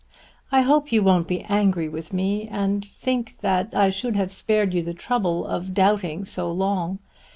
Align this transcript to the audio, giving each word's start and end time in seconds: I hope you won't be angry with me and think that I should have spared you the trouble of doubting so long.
I 0.51 0.61
hope 0.61 0.91
you 0.91 1.03
won't 1.03 1.27
be 1.27 1.41
angry 1.41 1.87
with 1.87 2.11
me 2.11 2.47
and 2.47 2.83
think 2.85 3.37
that 3.41 3.73
I 3.77 3.91
should 3.91 4.15
have 4.15 4.31
spared 4.31 4.73
you 4.73 4.81
the 4.81 4.95
trouble 4.95 5.45
of 5.45 5.75
doubting 5.75 6.25
so 6.25 6.51
long. 6.51 6.97